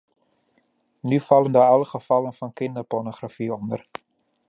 [0.99, 3.85] Nu vallen daar alle gevallen van kinderpornografie onder.